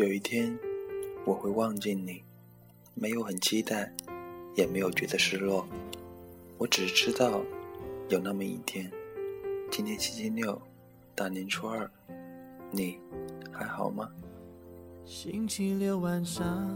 [0.00, 0.58] 有一天，
[1.26, 2.24] 我会忘记你，
[2.94, 3.92] 没有很期待，
[4.56, 5.68] 也没有觉得失落。
[6.56, 7.42] 我只知道，
[8.08, 8.90] 有那么一天，
[9.70, 10.58] 今天星期六，
[11.14, 11.86] 大年初二，
[12.70, 12.98] 你
[13.52, 14.10] 还好吗？
[15.04, 16.66] 星期六晚上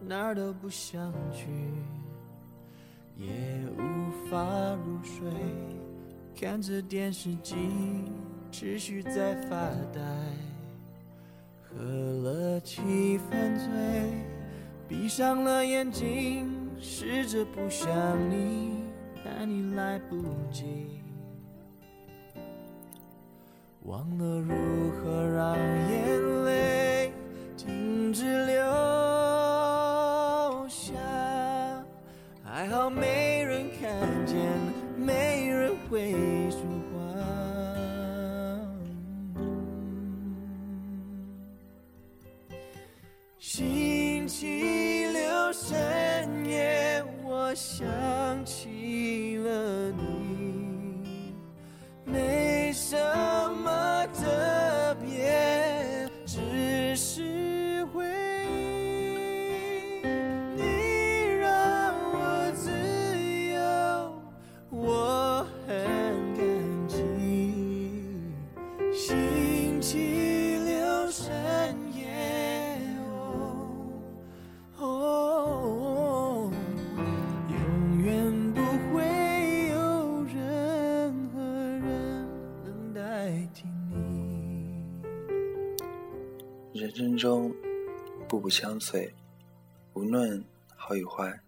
[0.00, 1.46] 哪儿都不想去，
[3.16, 3.28] 也
[3.78, 4.44] 无法
[4.84, 5.30] 入睡，
[6.34, 7.54] 看着电视机，
[8.50, 10.02] 持续在发呆。
[11.76, 13.66] 喝了七分醉，
[14.88, 17.86] 闭上了眼睛，试着不想
[18.30, 18.84] 你，
[19.22, 20.16] 但已来不
[20.50, 20.64] 及。
[23.82, 24.54] 忘了如
[24.92, 27.12] 何让眼泪
[27.56, 28.56] 停止流
[30.68, 30.94] 下，
[32.42, 33.90] 还好没人看
[34.26, 34.36] 见，
[34.96, 36.14] 没人会
[36.50, 36.58] 说
[36.90, 36.98] 话
[69.88, 71.32] 星期六深
[71.94, 72.76] 夜，
[73.08, 73.56] 哦
[74.78, 76.50] 哦，
[77.48, 78.60] 永远不
[78.92, 79.04] 会
[79.68, 81.40] 有任何
[81.78, 82.26] 人
[82.92, 84.82] 代替你。
[86.72, 87.54] 人生中，
[88.26, 89.14] 步步相随，
[89.94, 91.38] 无论好与坏，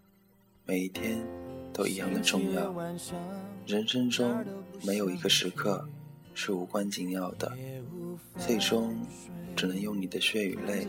[0.64, 1.26] 每一天
[1.72, 2.72] 都一样的重要。
[3.66, 4.46] 人生中
[4.86, 5.88] 没有一个时刻
[6.34, 7.52] 是无关紧要的，
[8.36, 8.96] 最终
[9.56, 10.86] 只能用你的血与泪，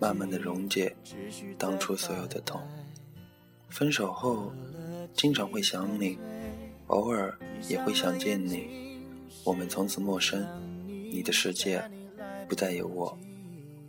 [0.00, 0.94] 慢慢的溶解
[1.58, 2.60] 当初所有的痛。
[3.68, 4.52] 分手后，
[5.14, 6.18] 经常会想你，
[6.88, 9.00] 偶尔也会想见你。
[9.44, 10.44] 我们从此陌生，
[10.86, 11.82] 你的世界
[12.48, 13.16] 不再有我，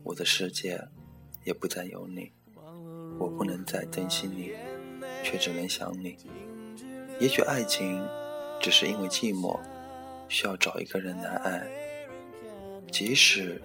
[0.04, 0.80] 我的世界
[1.44, 2.32] 也不再有你。
[3.18, 4.52] 我不能再珍惜你，
[5.24, 6.18] 却只能想你。
[7.20, 8.02] 也许爱情
[8.60, 9.60] 只是因为寂寞，
[10.28, 11.68] 需要找一个人来爱，
[12.92, 13.60] 即使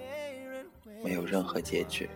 [1.02, 2.08] 没有任何结局。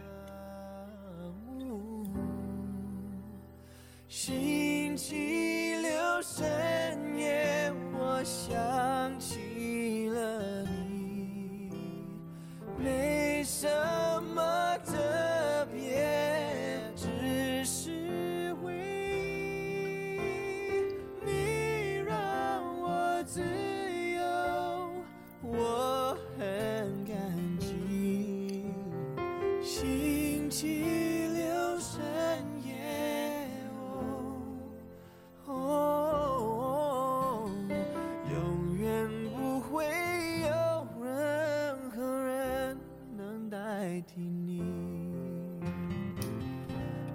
[4.08, 6.46] 星期六深
[7.18, 9.40] 夜，我想起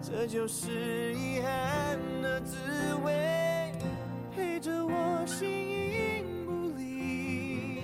[0.08, 2.56] 这就是遗憾的滋
[3.04, 3.72] 味，
[4.36, 7.82] 陪着我形影不离。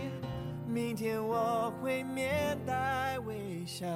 [0.68, 3.88] 明天我会面带微笑，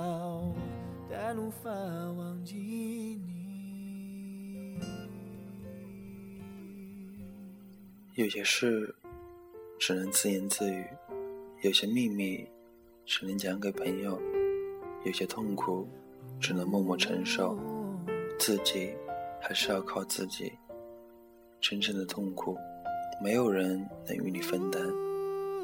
[1.07, 3.21] 但无法忘记你。
[8.15, 8.95] 有些事
[9.77, 10.83] 只能自言自语，
[11.61, 12.47] 有些秘密
[13.05, 14.19] 只能讲给朋友，
[15.05, 15.87] 有些痛苦
[16.39, 17.55] 只能默默承受，
[18.37, 18.93] 自己
[19.41, 20.53] 还是要靠自己。
[21.61, 22.57] 真正的痛苦，
[23.21, 24.81] 没有人能与你分担，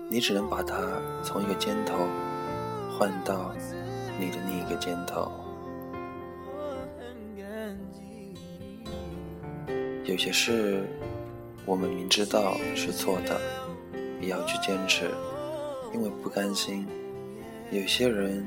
[0.10, 1.96] 你只能把它从一个肩头
[2.98, 3.54] 换到
[4.20, 5.32] 你的另一个肩头。
[10.06, 10.84] 有些事，
[11.66, 13.40] 我们明知道是错的，
[14.20, 15.10] 也要去坚持，
[15.94, 16.86] 因为不甘心；
[17.70, 18.44] 有些人，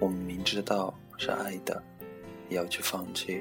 [0.00, 1.80] 我们明知道是爱的，
[2.48, 3.40] 也要去放弃，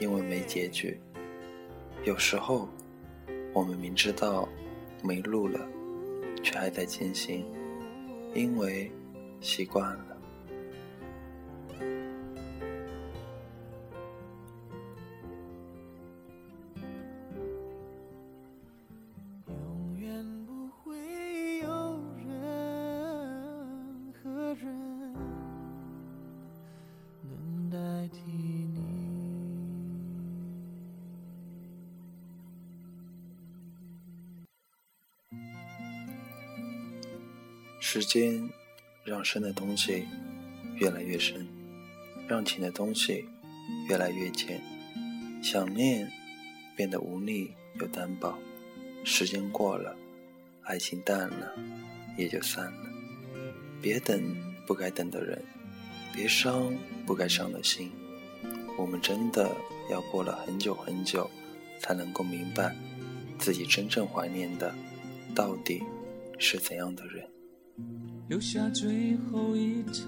[0.00, 0.98] 因为没结局。
[2.04, 2.68] 有时候，
[3.52, 4.48] 我们明知道
[5.02, 5.60] 没路了，
[6.42, 7.44] 却还在前行，
[8.34, 8.90] 因为
[9.40, 10.16] 习惯了。
[37.84, 38.48] 时间
[39.02, 40.06] 让深的东西
[40.76, 41.48] 越来越深，
[42.28, 43.28] 让情的东西
[43.88, 44.62] 越来越浅，
[45.42, 46.08] 想念
[46.76, 48.38] 变得无力又单薄。
[49.02, 49.96] 时间过了，
[50.62, 51.52] 爱情淡了，
[52.16, 52.88] 也就散了。
[53.82, 54.22] 别等
[54.64, 55.42] 不该等的人，
[56.14, 56.72] 别伤
[57.04, 57.90] 不该伤的心。
[58.78, 59.50] 我们真的
[59.90, 61.28] 要过了很久很久，
[61.80, 62.76] 才能够明白，
[63.40, 64.72] 自己真正怀念的，
[65.34, 65.82] 到底
[66.38, 67.28] 是怎样的人。
[68.32, 70.06] 留下最后一盏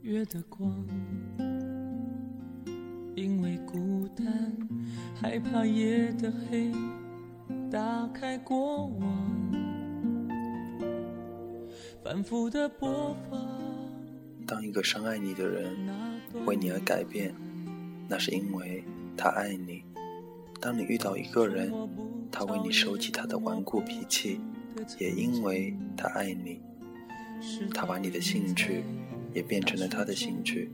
[0.00, 0.74] 月的光，
[3.14, 4.24] 因为孤单，
[5.14, 6.72] 害怕夜的黑，
[7.70, 9.52] 打开过往，
[12.02, 13.38] 反复的播放。
[14.46, 15.76] 当一个深爱你的人
[16.46, 17.34] 为你而改变，
[18.08, 18.82] 那是因为
[19.14, 19.84] 他爱你；
[20.58, 21.70] 当你遇到一个人，
[22.32, 24.40] 他为你收起他的顽固脾气，
[24.98, 26.62] 也因为他爱你。
[27.72, 28.82] 他把你的兴趣
[29.32, 30.70] 也变成了他的兴趣，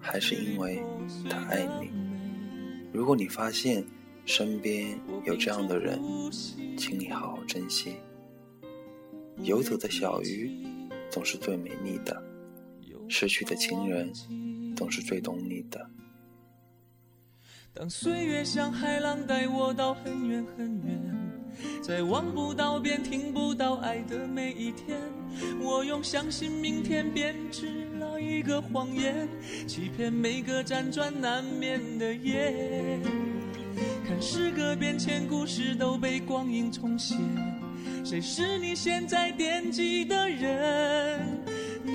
[0.00, 0.82] 还是因为
[1.28, 1.90] 他爱你。
[2.92, 3.84] 如果你发现
[4.24, 6.00] 身边有这样的人，
[6.76, 7.96] 请你好好珍惜。
[9.38, 10.50] 游走的小鱼
[11.10, 12.22] 总是最美丽的，
[13.08, 14.12] 失去的情人
[14.76, 15.90] 总是最懂你的。
[17.74, 21.31] 当岁月像海浪带我到很远很远。
[21.82, 24.98] 在望不到边、听不到爱的每一天，
[25.60, 29.28] 我用相信明天编织了一个谎言，
[29.66, 32.98] 欺骗每个辗转难眠的夜。
[34.06, 37.16] 看时隔变迁，故事都被光阴重写，
[38.04, 41.40] 谁是你现在惦记的人？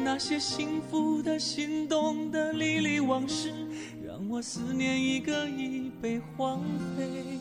[0.04, 3.54] 那些幸福的、心动的、历历往事，
[4.06, 6.62] 让我思念一个已被荒
[6.98, 7.37] 废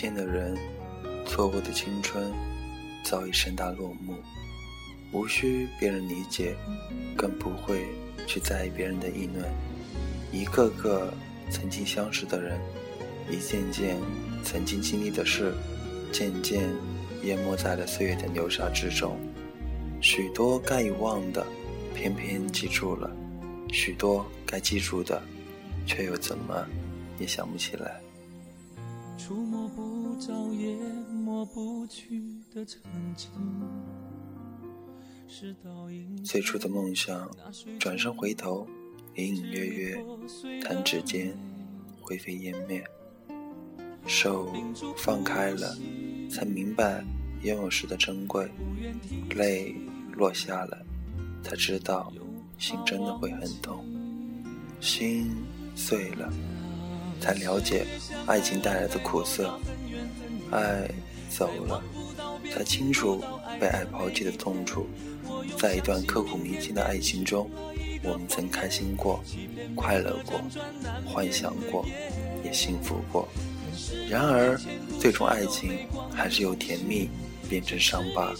[0.00, 0.56] 见的人，
[1.26, 2.32] 错过的青春，
[3.02, 4.14] 早已盛大落幕。
[5.10, 6.54] 无需别人理解，
[7.16, 7.84] 更不会
[8.24, 9.44] 去在意别人的议论。
[10.30, 11.12] 一个个
[11.50, 12.60] 曾经相识的人，
[13.28, 13.96] 一件件
[14.44, 15.52] 曾经经历的事，
[16.12, 16.62] 渐渐
[17.24, 19.18] 淹没在了岁月的流沙之中。
[20.00, 21.44] 许多该遗忘的，
[21.92, 23.10] 偏偏记住了；
[23.72, 25.20] 许多该记住的，
[25.88, 26.64] 却又怎么
[27.18, 28.00] 也想不起来。
[29.18, 30.76] 触摸不着也
[31.12, 32.22] 抹不去
[32.54, 32.80] 的曾
[33.16, 33.28] 经，
[36.24, 37.28] 最初的梦想，
[37.80, 38.64] 转身回头，
[39.16, 40.04] 隐隐约约，
[40.62, 41.36] 弹指间，
[42.00, 42.82] 灰飞烟灭。
[44.06, 44.54] 手
[44.96, 45.76] 放开了，
[46.30, 47.04] 才明白
[47.42, 48.46] 拥有时的珍贵；
[49.36, 49.74] 泪
[50.12, 50.78] 落下了，
[51.42, 52.12] 才知道
[52.56, 53.84] 心真的会很痛。
[54.80, 55.28] 心
[55.74, 56.32] 碎了。
[57.20, 57.86] 才了解
[58.26, 59.58] 爱情带来的苦涩，
[60.50, 60.88] 爱
[61.28, 61.82] 走了，
[62.52, 63.22] 才清楚
[63.60, 64.86] 被爱抛弃的痛楚。
[65.56, 67.50] 在一段刻骨铭心的爱情中，
[68.02, 69.22] 我们曾开心过、
[69.74, 70.40] 快乐过、
[71.04, 71.84] 幻想过，
[72.44, 73.28] 也幸福过。
[74.08, 74.58] 然而，
[75.00, 77.08] 最终爱情还是由甜蜜
[77.48, 78.32] 变成伤疤，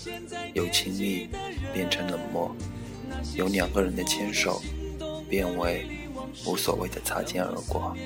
[0.55, 1.29] 由亲密
[1.73, 2.55] 变成冷漠，
[3.35, 4.63] 由两个人的牵手
[5.29, 5.87] 变为
[6.47, 7.97] 无所谓的擦肩而过。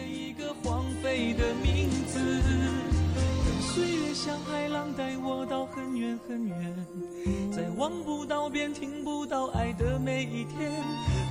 [1.23, 6.87] 你的名字，等岁月像海浪带我到很远很远，
[7.53, 10.73] 在望不到边、听不到爱的每一天，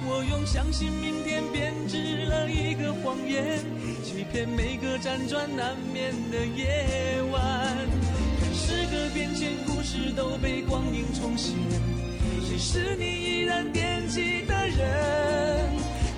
[0.07, 3.59] 我用相信明天编织了一个谎言，
[4.01, 7.75] 欺骗每个辗转难眠的夜晚。
[8.39, 11.51] 看时隔变迁，故事都被光阴重写，
[12.47, 15.69] 谁是你依然惦记的人？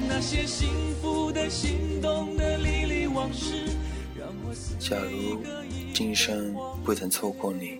[0.07, 0.69] 那些幸
[1.01, 2.52] 福的、心动的、
[4.79, 5.41] 假如
[5.93, 7.79] 今生不曾错过你，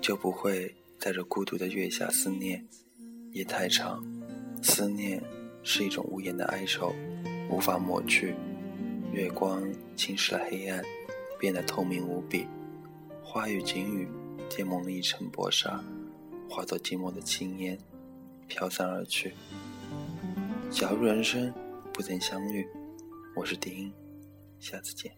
[0.00, 2.66] 就不会在这孤独的月下思念。
[3.32, 4.02] 夜太长，
[4.62, 5.22] 思念
[5.62, 6.94] 是一种无言的哀愁，
[7.50, 8.34] 无法抹去。
[9.12, 9.62] 月光
[9.94, 10.82] 侵蚀了黑暗，
[11.38, 12.46] 变得透明无比。
[13.22, 14.08] 花与景语
[14.48, 15.82] 皆蒙了一层薄纱，
[16.48, 17.78] 化作寂寞的青烟，
[18.46, 19.34] 飘散而去。
[20.70, 21.52] 假如人生
[21.92, 22.66] 不曾相遇，
[23.36, 23.92] 我是丁，
[24.60, 25.17] 下次见。